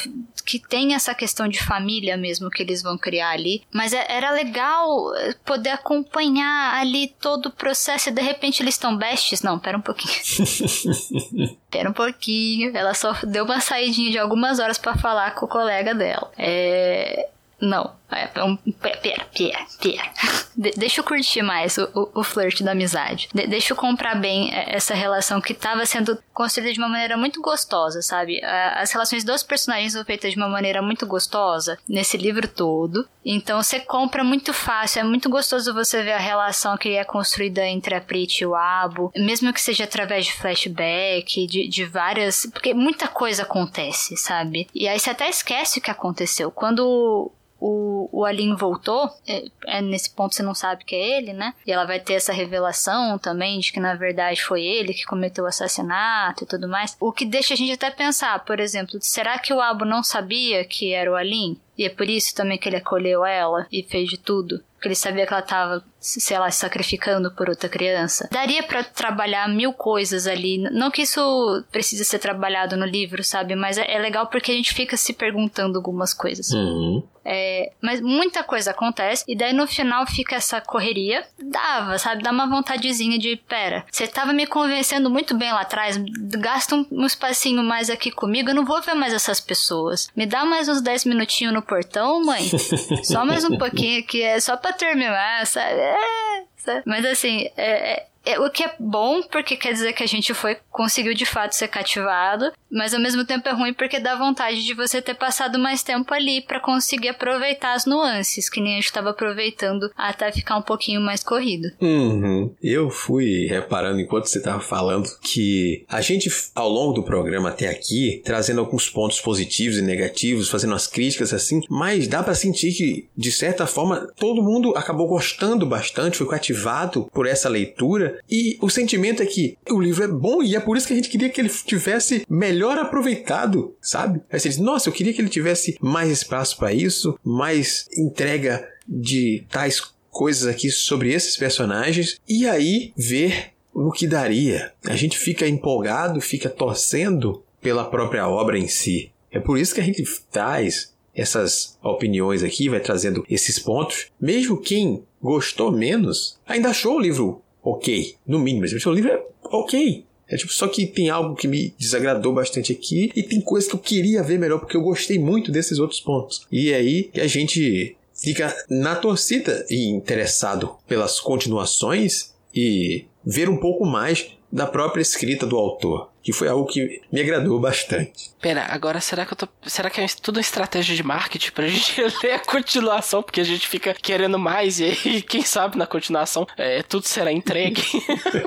[0.45, 4.31] que tem essa questão de família mesmo que eles vão criar ali, mas é- era
[4.31, 9.41] legal eh, poder acompanhar ali todo o processo e de repente eles estão bestes.
[9.41, 10.13] Não, pera um pouquinho.
[11.71, 12.75] Pera um pouquinho.
[12.75, 16.29] Ela só deu uma saidinha de algumas horas pra falar com o colega dela.
[16.37, 17.29] É.
[17.61, 17.95] Não.
[18.11, 20.11] É, pera, pera, pera.
[20.55, 23.29] De- deixa eu curtir mais o, o, o flirt da amizade.
[23.33, 27.15] De- deixa eu comprar bem é, essa relação que tava sendo construída de uma maneira
[27.15, 28.41] muito gostosa, sabe?
[28.43, 33.07] As relações dos personagens são feitas de uma maneira muito gostosa nesse livro todo.
[33.23, 34.99] Então você compra muito fácil.
[35.01, 38.55] É muito gostoso você ver a relação que é construída entre a Prit e o
[38.55, 39.11] Abo.
[39.15, 42.45] Mesmo que seja através de flashback, de, de várias.
[42.51, 44.67] Porque muita coisa acontece, sabe?
[44.73, 46.49] E aí você até esquece o que aconteceu.
[46.51, 51.31] Quando o, o Alin voltou, é, é nesse ponto você não sabe que é ele,
[51.31, 51.53] né?
[51.65, 55.43] E ela vai ter essa revelação também de que na verdade foi ele que cometeu
[55.43, 56.97] o assassinato e tudo mais.
[56.99, 60.65] O que deixa a gente até pensar, por exemplo, será que o Abo não sabia
[60.65, 61.55] que era o Alin?
[61.81, 64.63] E é por isso também que ele acolheu ela e fez de tudo?
[64.75, 68.29] Porque ele sabia que ela tava, sei lá, se sacrificando por outra criança.
[68.31, 70.59] Daria pra trabalhar mil coisas ali.
[70.59, 73.55] Não que isso precise ser trabalhado no livro, sabe?
[73.55, 76.51] Mas é, é legal porque a gente fica se perguntando algumas coisas.
[76.51, 77.03] Uhum.
[77.23, 81.23] É, mas muita coisa acontece e daí no final fica essa correria.
[81.39, 82.23] Dava, sabe?
[82.23, 85.97] Dá uma vontadezinha de, pera, você tava me convencendo muito bem lá atrás,
[86.39, 90.09] gasta um, um espacinho mais aqui comigo, eu não vou ver mais essas pessoas.
[90.15, 92.43] Me dá mais uns 10 minutinhos no portão, mãe.
[93.01, 95.79] Só mais um pouquinho aqui, é só pra terminar, sabe?
[95.79, 96.83] É, sabe?
[96.85, 100.57] Mas assim, é, é- o que é bom, porque quer dizer que a gente foi,
[100.69, 104.73] conseguiu de fato ser cativado, mas ao mesmo tempo é ruim porque dá vontade de
[104.73, 108.93] você ter passado mais tempo ali pra conseguir aproveitar as nuances, que nem a gente
[108.93, 111.69] tava aproveitando até ficar um pouquinho mais corrido.
[111.81, 112.53] Uhum.
[112.61, 117.67] Eu fui reparando enquanto você estava falando que a gente, ao longo do programa até
[117.67, 122.73] aqui, trazendo alguns pontos positivos e negativos, fazendo umas críticas assim, mas dá pra sentir
[122.73, 128.57] que, de certa forma, todo mundo acabou gostando bastante, foi cativado por essa leitura, e
[128.61, 131.09] o sentimento é que o livro é bom e é por isso que a gente
[131.09, 134.21] queria que ele tivesse melhor aproveitado, sabe?
[134.31, 138.67] Aí você diz, nossa, eu queria que ele tivesse mais espaço pra isso, mais entrega
[138.87, 144.73] de tais coisas aqui sobre esses personagens e aí ver o que daria.
[144.85, 149.11] A gente fica empolgado, fica torcendo pela própria obra em si.
[149.31, 154.07] É por isso que a gente traz essas opiniões aqui, vai trazendo esses pontos.
[154.19, 158.65] Mesmo quem gostou menos, ainda achou o livro ok, no mínimo.
[158.65, 160.05] Achou o livro é ok.
[160.27, 163.75] É tipo, só que tem algo que me desagradou bastante aqui e tem coisas que
[163.75, 166.47] eu queria ver melhor porque eu gostei muito desses outros pontos.
[166.49, 173.85] E aí a gente fica na torcida e interessado pelas continuações e ver um pouco
[173.85, 178.31] mais da própria escrita do autor, que foi algo que me agradou bastante.
[178.41, 179.47] Pera, agora será que eu tô.
[179.65, 183.23] Será que é tudo uma estratégia de marketing pra gente ler a continuação?
[183.23, 187.31] Porque a gente fica querendo mais e aí, quem sabe na continuação é, tudo será
[187.31, 187.83] entregue.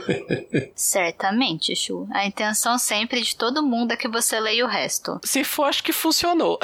[0.74, 2.06] Certamente, Chu.
[2.12, 5.18] A intenção sempre de todo mundo é que você leia o resto.
[5.24, 6.58] Se for, acho que funcionou.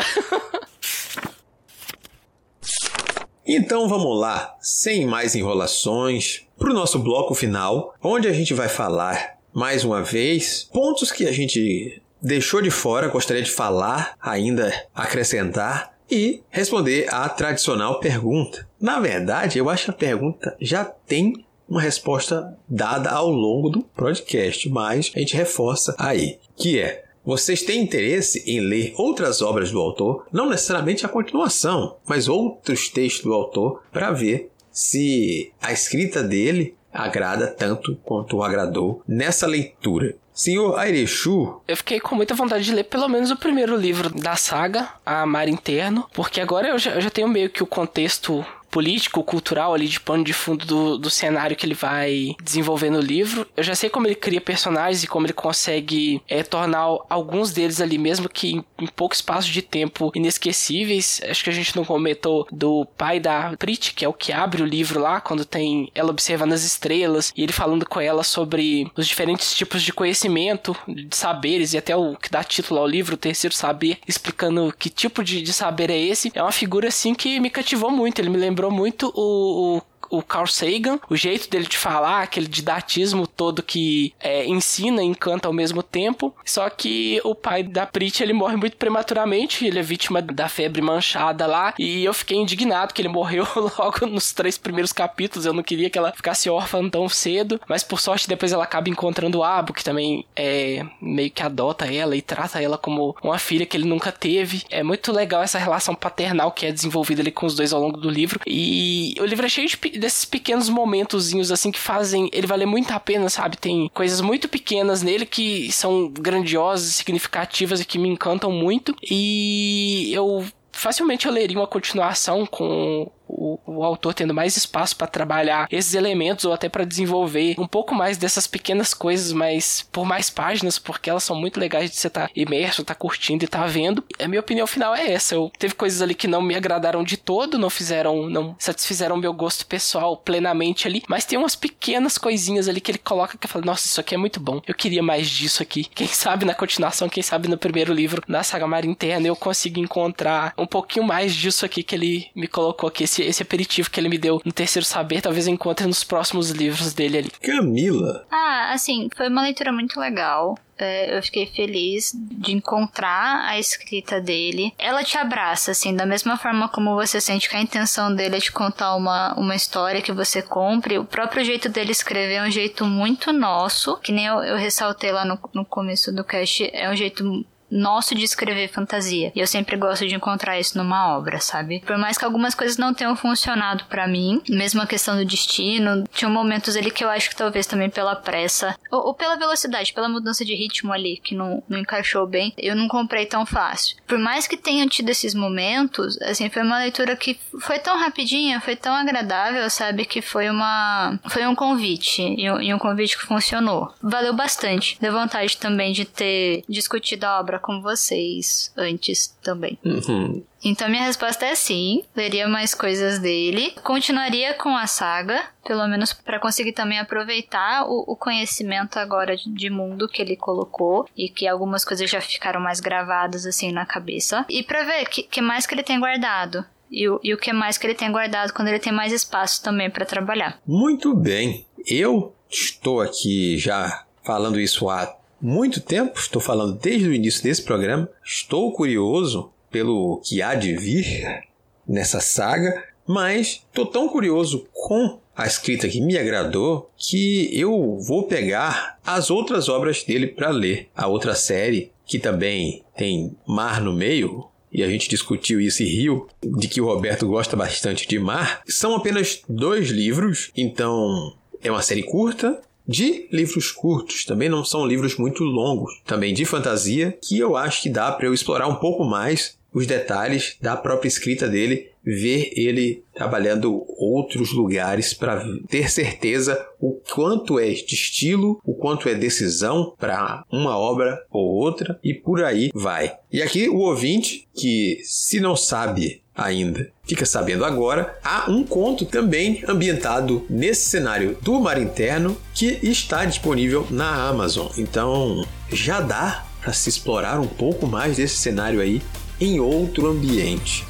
[3.47, 8.69] Então vamos lá, sem mais enrolações, para o nosso bloco final, onde a gente vai
[8.69, 14.71] falar mais uma vez pontos que a gente deixou de fora, gostaria de falar, ainda
[14.95, 18.69] acrescentar e responder à tradicional pergunta.
[18.79, 21.33] Na verdade, eu acho que a pergunta já tem
[21.67, 27.63] uma resposta dada ao longo do podcast, mas a gente reforça aí, que é vocês
[27.63, 33.25] têm interesse em ler outras obras do autor, não necessariamente a continuação, mas outros textos
[33.25, 40.17] do autor, para ver se a escrita dele agrada tanto quanto agradou nessa leitura.
[40.33, 44.37] Senhor Airechu, Eu fiquei com muita vontade de ler pelo menos o primeiro livro da
[44.37, 48.45] saga, A Mar Interno, porque agora eu já, eu já tenho meio que o contexto
[48.71, 53.01] político, cultural ali de pano de fundo do, do cenário que ele vai desenvolver no
[53.01, 53.47] livro.
[53.57, 57.81] Eu já sei como ele cria personagens e como ele consegue é, tornar alguns deles
[57.81, 61.21] ali, mesmo que em, em pouco espaço de tempo, inesquecíveis.
[61.29, 64.63] Acho que a gente não comentou do pai da Prit, que é o que abre
[64.63, 68.91] o livro lá, quando tem ela observando as estrelas e ele falando com ela sobre
[68.97, 73.15] os diferentes tipos de conhecimento, de saberes e até o que dá título ao livro,
[73.15, 76.31] o terceiro saber, explicando que tipo de, de saber é esse.
[76.35, 78.21] É uma figura assim que me cativou muito.
[78.21, 82.49] Ele me lembrou muito o, o o Carl Sagan, o jeito dele de falar, aquele
[82.49, 86.35] didatismo todo que é, ensina e encanta ao mesmo tempo.
[86.45, 90.83] Só que o pai da Prit ele morre muito prematuramente, ele é vítima da febre
[90.83, 93.47] manchada lá, e eu fiquei indignado que ele morreu
[93.79, 95.47] logo nos três primeiros capítulos.
[95.47, 98.89] Eu não queria que ela ficasse órfã tão cedo, mas por sorte depois ela acaba
[98.89, 103.39] encontrando o Abo, que também é meio que adota ela e trata ela como uma
[103.39, 104.65] filha que ele nunca teve.
[104.71, 107.97] É muito legal essa relação paternal que é desenvolvida ali com os dois ao longo
[107.97, 108.41] do livro.
[108.47, 112.93] E o livro é cheio de desses pequenos momentozinhos assim que fazem ele valer muito
[112.93, 113.57] a pena, sabe?
[113.57, 118.95] Tem coisas muito pequenas nele que são grandiosas, significativas e que me encantam muito.
[119.03, 125.07] E eu facilmente eu leria uma continuação com o, o autor tendo mais espaço para
[125.07, 130.05] trabalhar esses elementos ou até para desenvolver um pouco mais dessas pequenas coisas, mas por
[130.05, 133.45] mais páginas, porque elas são muito legais de você estar tá imerso, estar tá curtindo
[133.45, 134.05] e estar tá vendo.
[134.19, 135.35] A minha opinião final é essa.
[135.35, 139.33] Eu teve coisas ali que não me agradaram de todo, não fizeram, não satisfizeram meu
[139.33, 143.51] gosto pessoal plenamente ali, mas tem umas pequenas coisinhas ali que ele coloca que eu
[143.51, 144.61] falo, nossa, isso aqui é muito bom.
[144.67, 145.85] Eu queria mais disso aqui.
[145.95, 149.79] Quem sabe na continuação, quem sabe no primeiro livro da saga Mar Interna eu consigo
[149.79, 154.01] encontrar um pouquinho mais disso aqui que ele me colocou aqui, esse, esse aperitivo que
[154.01, 157.31] ele me deu no terceiro saber, talvez eu encontre nos próximos livros dele ali.
[157.43, 158.27] Camila!
[158.31, 160.57] Ah, assim, foi uma leitura muito legal.
[160.81, 164.73] É, eu fiquei feliz de encontrar a escrita dele.
[164.79, 168.41] Ela te abraça, assim, da mesma forma como você sente que a intenção dele é
[168.41, 170.99] te contar uma, uma história que você compre.
[170.99, 175.13] O próprio jeito dele escrever é um jeito muito nosso, que nem eu, eu ressaltei
[175.13, 179.33] lá no, no começo do cast, é um jeito nosso de escrever fantasia.
[179.35, 181.81] E eu sempre gosto de encontrar isso numa obra, sabe?
[181.87, 186.05] Por mais que algumas coisas não tenham funcionado para mim, mesmo a questão do destino,
[186.13, 189.93] tinha momentos ali que eu acho que talvez também pela pressa, ou, ou pela velocidade,
[189.93, 193.97] pela mudança de ritmo ali, que não, não encaixou bem, eu não comprei tão fácil.
[194.07, 198.61] Por mais que tenham tido esses momentos, assim, foi uma leitura que foi tão rapidinha,
[198.61, 200.05] foi tão agradável, sabe?
[200.05, 201.19] Que foi uma.
[201.29, 203.93] Foi um convite, e um, e um convite que funcionou.
[204.03, 204.99] Valeu bastante.
[205.01, 209.79] Deu vontade também de ter discutido a obra com vocês antes também.
[209.85, 210.43] Uhum.
[210.63, 216.13] Então minha resposta é sim, leria mais coisas dele, continuaria com a saga, pelo menos
[216.13, 221.29] para conseguir também aproveitar o, o conhecimento agora de, de, mundo que ele colocou e
[221.29, 225.41] que algumas coisas já ficaram mais gravadas assim na cabeça e para ver que, que
[225.41, 226.65] mais que ele tem guardado.
[226.91, 229.63] E o, e o que mais que ele tem guardado quando ele tem mais espaço
[229.63, 230.59] também para trabalhar.
[230.67, 231.65] Muito bem.
[231.87, 235.07] Eu estou aqui já falando isso há
[235.41, 238.09] muito tempo, estou falando desde o início desse programa.
[238.25, 241.43] Estou curioso pelo que há de vir
[241.87, 248.25] nessa saga, mas estou tão curioso com a escrita que me agradou que eu vou
[248.25, 250.89] pegar as outras obras dele para ler.
[250.95, 255.87] A outra série, que também tem mar no meio, e a gente discutiu isso e
[255.87, 261.71] riu, de que o Roberto gosta bastante de mar, são apenas dois livros, então é
[261.71, 267.17] uma série curta, de livros curtos, também não são livros muito longos, também de fantasia,
[267.23, 271.09] que eu acho que dá para eu explorar um pouco mais os detalhes da própria
[271.09, 278.61] escrita dele, ver ele trabalhando outros lugares para ter certeza o quanto é de estilo,
[278.65, 283.15] o quanto é decisão para uma obra ou outra e por aí vai.
[283.31, 286.89] E aqui o ouvinte que se não sabe ainda.
[287.05, 293.25] Fica sabendo agora, há um conto também ambientado nesse cenário do mar interno que está
[293.25, 294.69] disponível na Amazon.
[294.79, 299.03] Então já dá para se explorar um pouco mais desse cenário aí
[299.41, 300.90] em outro ambiente.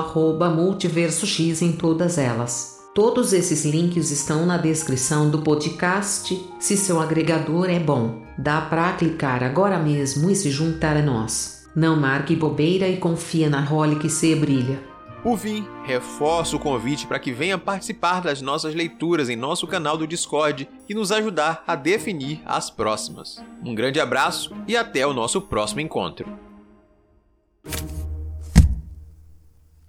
[0.51, 2.72] multiversox em todas elas.
[2.95, 6.39] Todos esses links estão na descrição do podcast.
[6.61, 11.67] Se seu agregador é bom, dá para clicar agora mesmo e se juntar a nós.
[11.75, 14.79] Não marque bobeira e confia na role que se brilha.
[15.23, 19.97] Por fim, reforço o convite para que venha participar das nossas leituras em nosso canal
[19.97, 23.43] do Discord e nos ajudar a definir as próximas.
[23.65, 26.29] Um grande abraço e até o nosso próximo encontro.